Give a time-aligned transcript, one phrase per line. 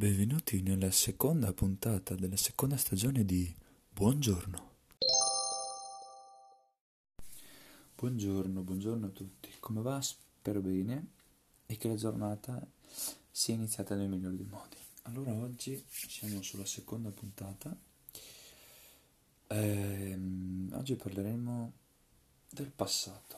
[0.00, 3.52] Benvenuti nella seconda puntata della seconda stagione di
[3.90, 4.70] Buongiorno.
[7.96, 9.50] Buongiorno, buongiorno a tutti.
[9.58, 10.00] Come va?
[10.00, 11.08] Spero bene
[11.66, 12.64] e che la giornata
[13.28, 14.76] sia iniziata nel migliore dei modi.
[15.02, 17.76] Allora oggi siamo sulla seconda puntata.
[19.48, 21.72] Ehm, oggi parleremo
[22.50, 23.36] del passato.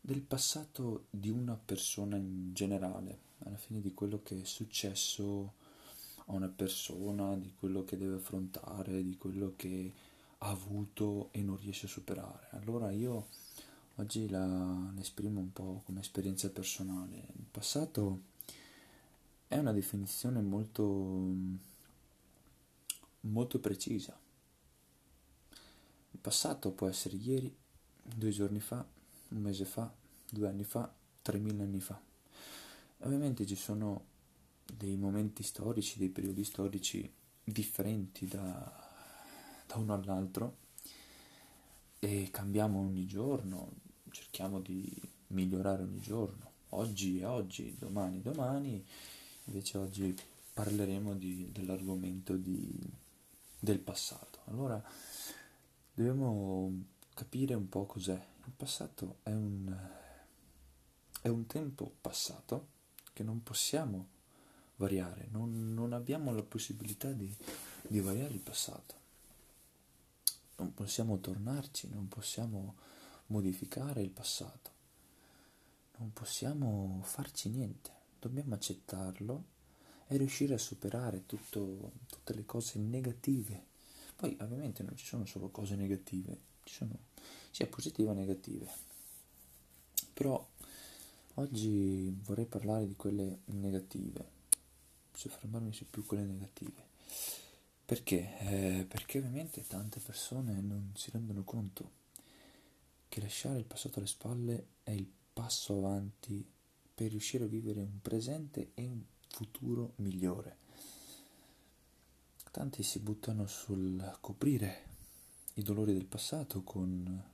[0.00, 5.54] Del passato di una persona in generale, alla fine di quello che è successo
[6.26, 9.92] a una persona, di quello che deve affrontare, di quello che
[10.38, 12.48] ha avuto e non riesce a superare.
[12.50, 13.28] Allora io
[13.96, 17.28] oggi la, esprimo un po' come esperienza personale.
[17.36, 18.32] Il passato
[19.48, 21.32] è una definizione molto,
[23.20, 24.18] molto precisa.
[26.10, 27.54] Il passato può essere ieri,
[28.02, 28.86] due giorni fa,
[29.28, 29.92] un mese fa,
[30.30, 30.92] due anni fa,
[31.22, 32.00] tremila anni fa.
[33.04, 34.06] Ovviamente ci sono
[34.64, 37.10] dei momenti storici, dei periodi storici
[37.44, 38.72] differenti da,
[39.66, 40.56] da uno all'altro
[41.98, 43.72] e cambiamo ogni giorno,
[44.10, 44.90] cerchiamo di
[45.28, 46.52] migliorare ogni giorno.
[46.70, 48.82] Oggi è oggi, domani è domani,
[49.44, 50.16] invece oggi
[50.54, 52.74] parleremo di, dell'argomento di,
[53.58, 54.40] del passato.
[54.46, 54.82] Allora,
[55.92, 56.72] dobbiamo
[57.12, 58.26] capire un po' cos'è.
[58.46, 59.76] Il passato è un,
[61.20, 62.72] è un tempo passato
[63.14, 64.08] che non possiamo
[64.76, 67.34] variare, non, non abbiamo la possibilità di,
[67.88, 69.02] di variare il passato.
[70.56, 72.74] Non possiamo tornarci, non possiamo
[73.28, 74.70] modificare il passato,
[75.96, 79.44] non possiamo farci niente, dobbiamo accettarlo
[80.06, 83.72] e riuscire a superare tutto, tutte le cose negative.
[84.16, 86.98] Poi ovviamente non ci sono solo cose negative, ci sono
[87.50, 88.68] sia positive che negative.
[90.12, 90.46] Però
[91.36, 94.24] Oggi vorrei parlare di quelle negative,
[95.12, 96.86] soffermarmi su più quelle negative.
[97.84, 98.38] Perché?
[98.38, 101.90] Eh, perché ovviamente tante persone non si rendono conto
[103.08, 106.48] che lasciare il passato alle spalle è il passo avanti
[106.94, 110.58] per riuscire a vivere un presente e un futuro migliore.
[112.52, 114.82] Tanti si buttano sul coprire
[115.54, 117.24] i dolori del passato con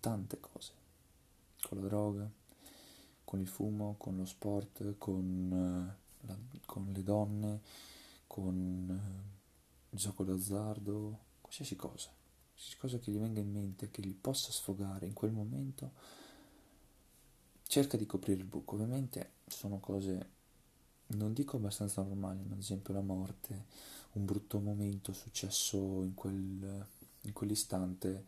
[0.00, 0.86] tante cose
[1.68, 2.30] con la droga,
[3.24, 7.60] con il fumo, con lo sport, con, uh, la, con le donne,
[8.26, 8.54] con
[8.88, 12.10] uh, il gioco d'azzardo, qualsiasi cosa,
[12.52, 15.92] qualsiasi cosa che gli venga in mente, che gli possa sfogare in quel momento,
[17.66, 18.74] cerca di coprire il buco.
[18.74, 20.30] Ovviamente sono cose,
[21.08, 23.66] non dico abbastanza normali, ma ad esempio la morte,
[24.12, 26.86] un brutto momento successo in, quel,
[27.20, 28.24] in quell'istante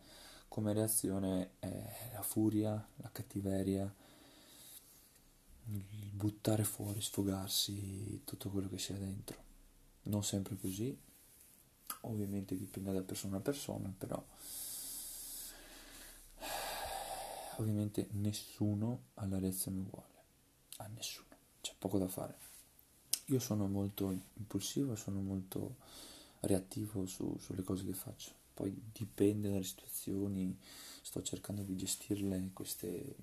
[0.51, 3.89] come reazione è la furia, la cattiveria,
[5.67, 9.41] il buttare fuori, sfogarsi tutto quello che sia dentro.
[10.03, 10.93] Non sempre così,
[12.01, 14.21] ovviamente dipende da persona a persona, però
[17.55, 20.23] ovviamente nessuno ha la reazione uguale,
[20.79, 22.35] a nessuno, c'è poco da fare.
[23.27, 25.77] Io sono molto impulsivo, sono molto
[26.41, 30.55] reattivo su, sulle cose che faccio poi dipende dalle situazioni,
[31.01, 33.15] sto cercando di gestirle queste,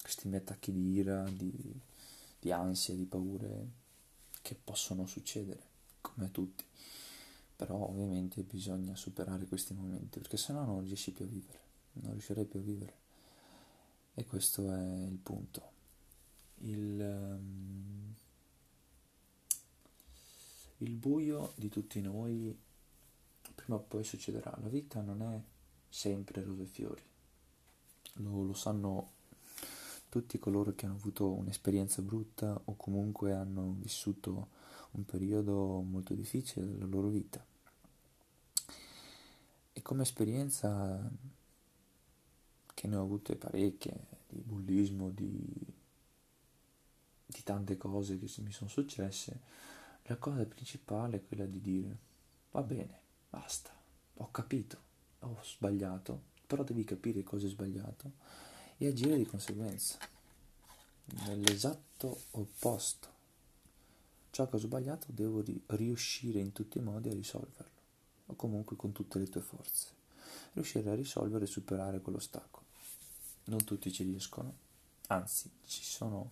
[0.00, 1.52] questi miei attacchi di ira, di,
[2.38, 3.68] di ansia, di paure
[4.42, 5.60] che possono succedere,
[6.00, 6.62] come a tutti.
[7.56, 11.60] Però ovviamente bisogna superare questi momenti, perché sennò non riesci più a vivere,
[11.94, 12.94] non riuscirei più a vivere.
[14.14, 15.62] E questo è il punto.
[16.58, 18.14] Il, um,
[20.78, 22.56] il buio di tutti noi
[23.60, 24.56] prima o poi succederà.
[24.60, 25.40] La vita non è
[25.88, 27.02] sempre rose e fiori.
[28.14, 29.18] Lo, lo sanno
[30.08, 34.48] tutti coloro che hanno avuto un'esperienza brutta o comunque hanno vissuto
[34.92, 37.44] un periodo molto difficile della loro vita.
[39.72, 41.08] E come esperienza
[42.74, 45.32] che ne ho avute parecchie, di bullismo, di,
[47.26, 49.40] di tante cose che mi sono successe,
[50.04, 51.98] la cosa principale è quella di dire
[52.50, 53.70] va bene, Basta,
[54.14, 54.78] ho capito,
[55.20, 58.12] ho sbagliato, però devi capire cosa è sbagliato.
[58.76, 59.98] E agire di conseguenza,
[61.26, 63.08] nell'esatto opposto.
[64.30, 67.80] Ciò che ho sbagliato devo riuscire in tutti i modi a risolverlo,
[68.26, 69.88] o comunque con tutte le tue forze.
[70.54, 72.64] Riuscire a risolvere e superare quell'ostacolo.
[73.44, 74.54] Non tutti ci riescono,
[75.08, 76.30] anzi ci sono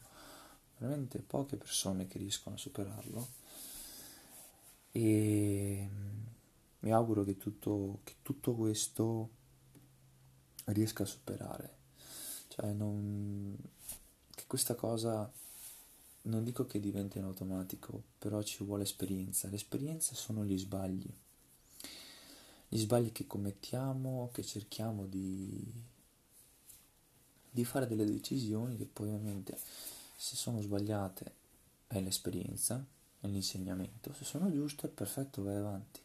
[0.78, 3.28] veramente poche persone che riescono a superarlo.
[4.92, 5.88] E
[6.80, 9.30] mi auguro che tutto, che tutto questo
[10.66, 11.76] riesca a superare,
[12.48, 13.56] cioè non,
[14.34, 15.30] che questa cosa
[16.22, 19.48] non dico che diventa in automatico, però ci vuole esperienza.
[19.48, 21.10] L'esperienza sono gli sbagli.
[22.68, 25.72] Gli sbagli che commettiamo, che cerchiamo di,
[27.50, 29.58] di fare delle decisioni che poi ovviamente
[30.16, 31.32] se sono sbagliate
[31.86, 32.84] è l'esperienza,
[33.20, 36.00] è l'insegnamento, se sono giuste perfetto vai avanti.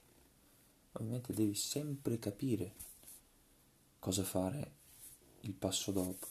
[1.04, 2.74] Ovviamente devi sempre capire
[4.00, 4.72] cosa fare
[5.42, 6.28] il passo dopo.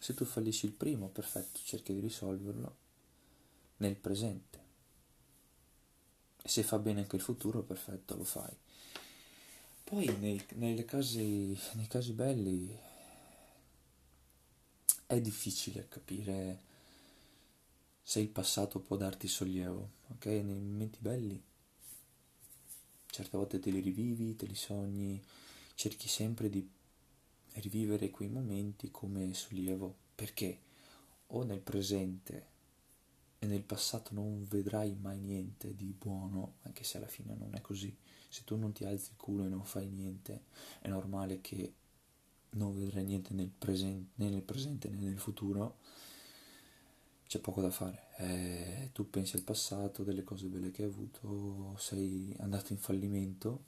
[0.00, 2.76] Se tu fallisci il primo, perfetto, cerchi di risolverlo
[3.78, 4.64] nel presente.
[6.42, 8.56] E se fa bene anche il futuro, perfetto, lo fai.
[9.84, 12.74] Poi nei, casi, nei casi belli
[15.04, 16.62] è difficile capire
[18.02, 20.24] se il passato può darti sollievo, ok?
[20.24, 21.42] Nei momenti belli
[23.16, 25.22] certe volte te li rivivi, te li sogni,
[25.74, 26.68] cerchi sempre di
[27.54, 30.60] rivivere quei momenti come sollievo, perché
[31.28, 32.54] o nel presente
[33.38, 37.62] e nel passato non vedrai mai niente di buono, anche se alla fine non è
[37.62, 37.94] così.
[38.28, 40.44] Se tu non ti alzi il culo e non fai niente,
[40.80, 41.72] è normale che
[42.50, 45.78] non vedrai niente nel presente, né nel presente né nel futuro.
[47.26, 48.08] C'è poco da fare.
[48.18, 53.64] Eh, tu pensi al passato, delle cose belle che hai avuto, sei andato in fallimento,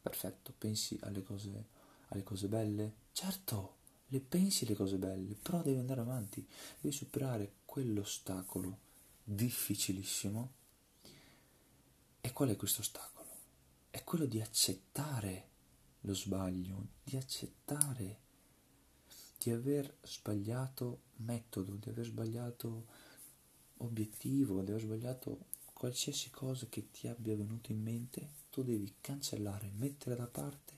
[0.00, 2.92] perfetto, pensi alle cose alle cose belle?
[3.12, 3.76] Certo,
[4.08, 6.46] le pensi le cose belle, però devi andare avanti,
[6.80, 8.78] devi superare quell'ostacolo
[9.22, 10.52] difficilissimo.
[12.20, 13.28] E qual è questo ostacolo?
[13.90, 15.48] È quello di accettare
[16.00, 18.22] lo sbaglio, di accettare
[19.38, 22.86] di aver sbagliato metodo, di aver sbagliato
[23.78, 29.70] obiettivo, di aver sbagliato qualsiasi cosa che ti abbia venuto in mente, tu devi cancellare,
[29.76, 30.72] mettere da parte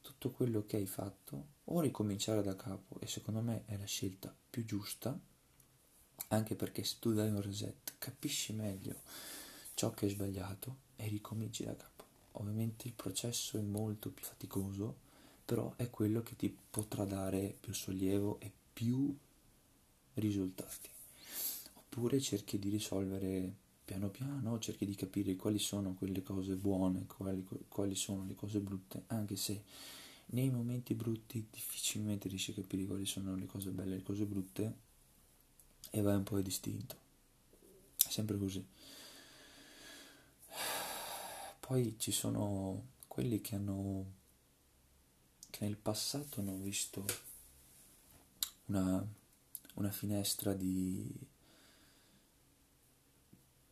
[0.00, 2.98] tutto quello che hai fatto o ricominciare da capo.
[3.00, 5.18] E secondo me è la scelta più giusta
[6.28, 9.02] anche perché se tu dai un reset capisci meglio
[9.74, 12.04] ciò che hai sbagliato e ricominci da capo.
[12.32, 15.03] Ovviamente il processo è molto più faticoso
[15.44, 19.14] però è quello che ti potrà dare più sollievo e più
[20.14, 20.88] risultati
[21.74, 27.46] oppure cerchi di risolvere piano piano cerchi di capire quali sono quelle cose buone, quali,
[27.68, 29.62] quali sono le cose brutte, anche se
[30.26, 34.24] nei momenti brutti difficilmente riesci a capire quali sono le cose belle e le cose
[34.24, 34.74] brutte
[35.90, 36.96] e vai un po' distinto.
[38.04, 38.64] È sempre così.
[41.60, 44.22] Poi ci sono quelli che hanno
[45.54, 47.04] che nel passato hanno visto
[48.64, 49.06] una,
[49.74, 51.08] una finestra di,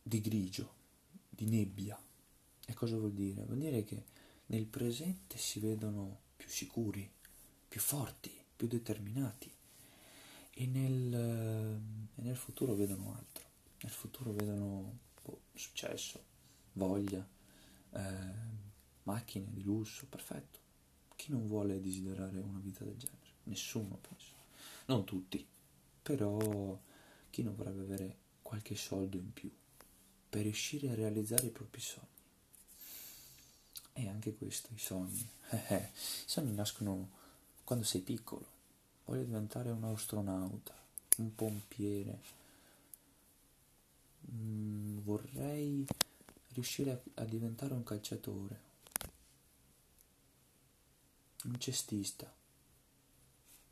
[0.01, 0.73] di grigio,
[1.27, 2.01] di nebbia.
[2.65, 3.43] E cosa vuol dire?
[3.43, 4.05] Vuol dire che
[4.45, 7.11] nel presente si vedono più sicuri,
[7.67, 9.51] più forti, più determinati
[10.51, 11.13] e nel,
[12.15, 13.43] e nel futuro vedono altro,
[13.81, 16.23] nel futuro vedono boh, successo,
[16.73, 17.27] voglia,
[17.91, 18.33] eh,
[19.03, 20.62] macchine di lusso, perfetto.
[21.23, 23.31] Chi non vuole desiderare una vita del genere?
[23.43, 24.33] Nessuno, penso.
[24.87, 25.47] Non tutti,
[26.01, 26.77] però
[27.29, 29.49] chi non vorrebbe avere qualche soldo in più
[30.29, 32.07] per riuscire a realizzare i propri sogni?
[33.93, 35.25] E anche questo, i sogni.
[35.47, 35.89] I
[36.25, 37.09] sogni nascono
[37.63, 38.45] quando sei piccolo.
[39.05, 40.75] Voglio diventare un astronauta,
[41.19, 42.21] un pompiere.
[44.29, 45.87] Mm, vorrei
[46.49, 48.72] riuscire a, a diventare un calciatore,
[51.43, 52.31] un cestista,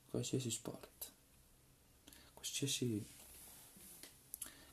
[0.10, 1.12] qualsiasi sport,
[2.34, 3.06] qualsiasi,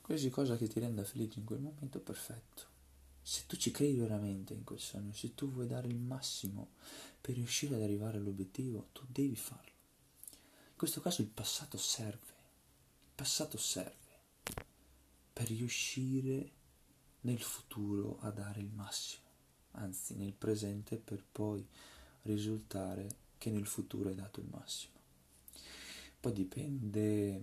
[0.00, 2.76] qualsiasi cosa che ti renda felice in quel momento, perfetto.
[3.22, 6.70] Se tu ci credi veramente in quel sogno, se tu vuoi dare il massimo
[7.20, 9.76] per riuscire ad arrivare all'obiettivo, tu devi farlo.
[10.70, 12.34] In questo caso il passato serve,
[13.02, 13.96] il passato serve
[15.32, 16.52] per riuscire
[17.20, 19.24] nel futuro a dare il massimo,
[19.72, 21.66] anzi nel presente per poi
[22.22, 23.08] risultare
[23.38, 24.94] che nel futuro hai dato il massimo.
[26.20, 27.42] Poi dipende,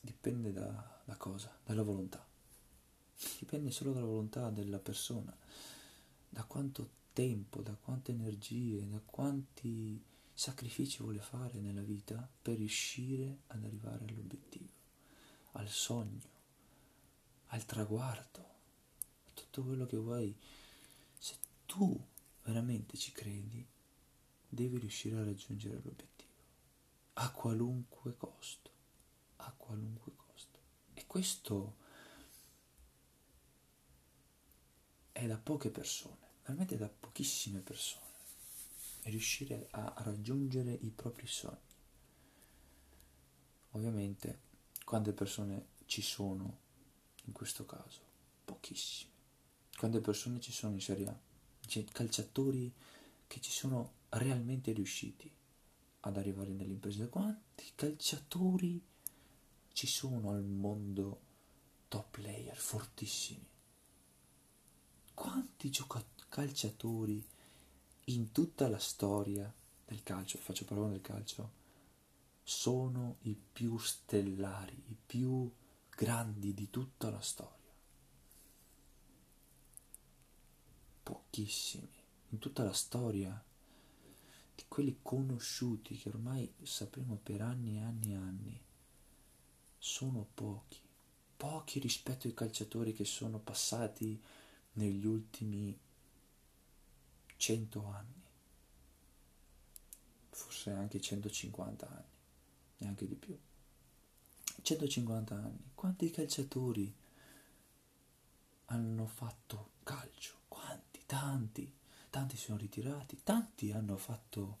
[0.00, 1.56] dipende da, da cosa?
[1.64, 2.24] Dalla volontà
[3.38, 5.34] dipende solo dalla volontà della persona,
[6.28, 13.42] da quanto tempo, da quante energie, da quanti sacrifici vuole fare nella vita per riuscire
[13.48, 14.72] ad arrivare all'obiettivo,
[15.52, 16.32] al sogno,
[17.48, 20.34] al traguardo, a tutto quello che vuoi.
[21.16, 21.36] Se
[21.66, 21.98] tu
[22.44, 23.66] veramente ci credi,
[24.48, 26.32] devi riuscire a raggiungere l'obiettivo,
[27.14, 28.70] a qualunque costo,
[29.36, 30.58] a qualunque costo.
[30.94, 31.76] E questo
[35.12, 38.06] è da poche persone, veramente da pochissime persone,
[39.02, 41.72] riuscire a raggiungere i propri sogni.
[43.70, 44.52] Ovviamente
[44.84, 46.58] Quante persone ci sono
[47.24, 48.00] in questo caso?
[48.44, 49.12] Pochissime.
[49.78, 51.18] Quante persone ci sono in Serie A?
[51.66, 52.72] C'è calciatori
[53.26, 55.30] che ci sono realmente riusciti
[56.00, 57.08] ad arrivare nell'impresa.
[57.08, 58.80] Quanti calciatori
[59.72, 61.20] ci sono al mondo
[61.88, 63.48] top player fortissimi?
[65.14, 65.70] Quanti
[66.28, 67.24] calciatori
[68.06, 69.52] in tutta la storia
[69.86, 71.62] del calcio, faccio parole del calcio,
[72.42, 75.50] sono i più stellari, i più
[75.88, 77.63] grandi di tutta la storia.
[81.04, 83.40] Pochissimi, in tutta la storia
[84.54, 88.60] di quelli conosciuti che ormai sapremo per anni e anni e anni,
[89.78, 90.80] sono pochi,
[91.36, 94.20] pochi rispetto ai calciatori che sono passati
[94.72, 95.78] negli ultimi
[97.36, 98.22] cento anni,
[100.30, 102.12] forse anche 150 anni
[102.78, 103.38] neanche di più.
[104.62, 105.70] 150 anni.
[105.74, 106.94] Quanti calciatori
[108.66, 110.43] hanno fatto calcio?
[111.14, 111.72] Tanti.
[112.10, 114.58] Tanti sono ritirati, tanti hanno fatto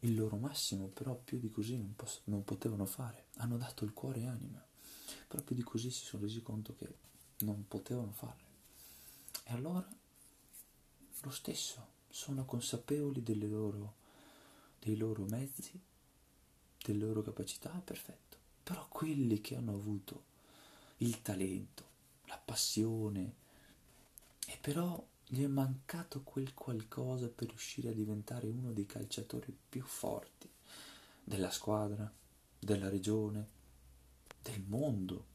[0.00, 3.24] il loro massimo, però più di così non, poss- non potevano fare.
[3.36, 4.62] Hanno dato il cuore e anima,
[5.26, 6.94] però più di così si sono resi conto che
[7.38, 8.44] non potevano farlo.
[9.44, 9.86] E allora,
[11.22, 13.94] lo stesso, sono consapevoli loro,
[14.78, 15.80] dei loro mezzi
[16.84, 18.36] delle loro capacità, perfetto.
[18.62, 20.24] Però quelli che hanno avuto
[20.98, 21.84] il talento,
[22.26, 23.34] la passione,
[24.46, 25.02] e però
[25.32, 30.46] gli è mancato quel qualcosa per riuscire a diventare uno dei calciatori più forti
[31.24, 32.12] della squadra,
[32.58, 33.48] della regione,
[34.42, 35.26] del mondo,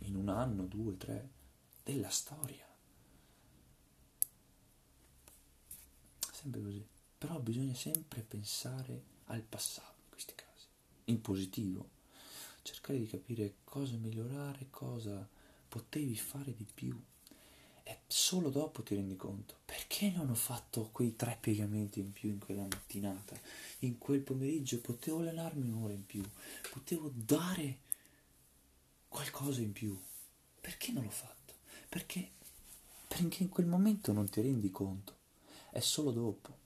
[0.00, 1.30] in un anno, due, tre,
[1.84, 2.66] della storia.
[6.32, 6.84] Sempre così.
[7.16, 9.94] Però bisogna sempre pensare al passato
[11.04, 11.90] in positivo,
[12.62, 15.28] cercare di capire cosa migliorare, cosa
[15.68, 17.00] potevi fare di più.
[17.88, 22.30] E solo dopo ti rendi conto perché non ho fatto quei tre piegamenti in più
[22.30, 23.38] in quella mattinata.
[23.80, 26.20] In quel pomeriggio potevo allenarmi un'ora in più,
[26.72, 27.78] potevo dare
[29.06, 29.96] qualcosa in più.
[30.60, 31.54] Perché non l'ho fatto?
[31.88, 32.32] Perché,
[33.06, 35.14] perché in quel momento non ti rendi conto.
[35.70, 36.58] È solo dopo.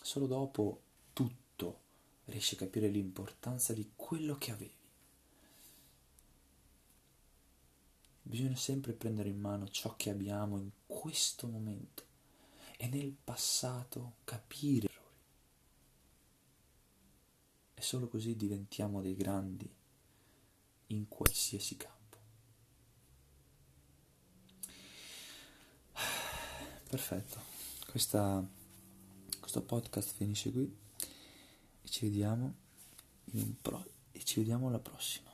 [0.00, 0.80] Solo dopo
[1.12, 1.80] tutto
[2.24, 4.81] riesci a capire l'importanza di quello che avevi.
[8.22, 12.04] Bisogna sempre prendere in mano ciò che abbiamo in questo momento
[12.76, 14.90] e nel passato capire.
[17.74, 19.68] E solo così diventiamo dei grandi
[20.88, 22.00] in qualsiasi campo.
[26.88, 27.40] Perfetto,
[27.86, 28.46] Questa,
[29.40, 30.80] questo podcast finisce qui
[31.92, 32.54] ci vediamo
[33.32, 35.30] in un pro- e ci vediamo alla prossima.